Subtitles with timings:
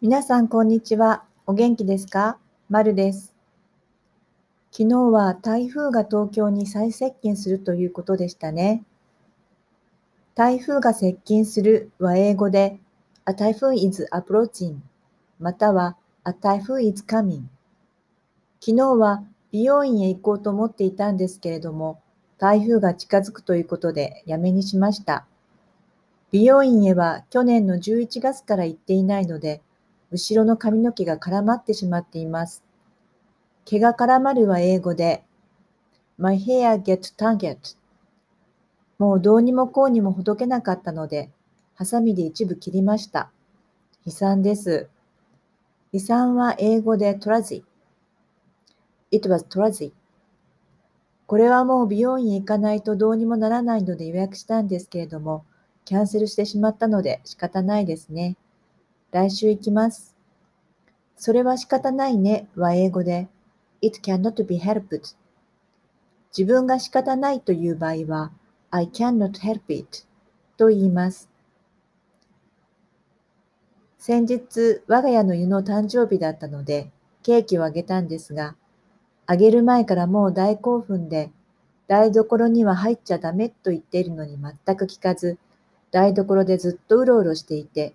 [0.00, 1.24] 皆さん、こんにちは。
[1.44, 2.38] お元気ですか？
[2.70, 3.34] まるです。
[4.70, 8.84] 昨日は台風が東京に再接近するということでしたね。
[10.36, 12.78] 台風が接近するは英語で
[13.26, 14.76] A typhoon is approaching
[15.40, 17.46] または A typhoon is coming
[18.60, 22.00] 昨日は美容院へ行こうと思っていたんですけれども、
[22.38, 25.26] 台風が近づくということでやめにしました。
[26.30, 29.60] 美容院へは去年の11月から行っていないので、
[30.10, 32.62] 後ろの髪の毛が絡まってしまっています。
[33.64, 35.22] 毛が絡まるは英語で
[36.16, 37.76] My hair get tangled
[38.98, 41.30] もうどうにもこうにもほどけなかったので、
[41.74, 43.30] ハサミで一部切りました。
[44.04, 44.88] 悲惨です。
[45.92, 47.62] 悲惨は英語で tragic。
[49.12, 49.92] It was tragic.
[51.28, 55.44] これはもう美容院へ行かないとどうにもならないので予約したんですけれども、
[55.84, 58.36] キャンセルしてしまったので仕方ないですね。
[59.10, 60.14] 来週行きます。
[61.16, 63.28] それは仕方ないねは英語で
[63.80, 65.16] It cannot be helped
[66.36, 68.32] 自分が仕方ないという場合は
[68.70, 70.04] I cannot help it
[70.58, 71.30] と言います。
[73.98, 76.90] 先日、我が家の湯の誕生日だったので、
[77.22, 78.56] ケーキをあげたんですが、
[79.26, 81.30] あげる前からもう大興奮で、
[81.88, 85.38] 台所には入っちゃダメと言っているのに全く聞かず、
[85.90, 87.94] 台所でずっとうろうろしていて、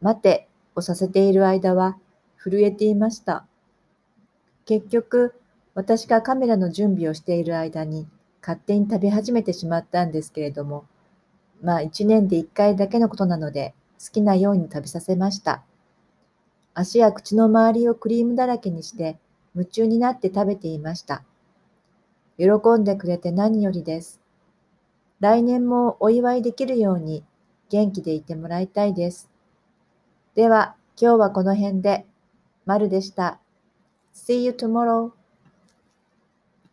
[0.00, 1.96] 待てをさせている間は
[2.36, 3.46] 震えていました。
[4.64, 5.34] 結局、
[5.74, 8.08] 私がカメラの準備をしている間に
[8.40, 10.84] 勝手に食べ始めてしまったんですけれども、
[11.62, 15.62] まあ一年で一回だけのことなので好きなように食べさせました。
[16.74, 19.18] 足や口の周りをクリームだらけにして
[19.54, 21.22] 夢中になって食べていました。
[22.38, 22.46] 喜
[22.78, 24.20] んでくれて何よりです。
[25.20, 27.24] 来年もお祝いできるように
[27.70, 29.30] 元気でいてもらいたいです。
[30.36, 32.04] では、今日はこの辺で。
[32.66, 33.40] まるでした。
[34.14, 35.12] See you tomorrow.